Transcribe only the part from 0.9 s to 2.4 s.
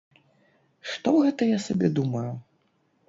Што гэта я сабе думаю?